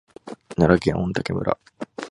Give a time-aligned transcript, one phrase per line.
[0.57, 1.59] 奈良県御杖村